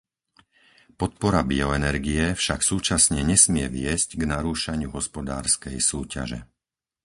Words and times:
Podpora 1.01 1.41
bioenergie 1.51 2.25
však 2.41 2.59
súčasne 2.71 3.19
nesmie 3.31 3.65
viesť 3.77 4.09
k 4.19 4.25
narúšaniu 4.31 4.89
hospodárskej 4.97 5.77
súťaže. 5.89 6.39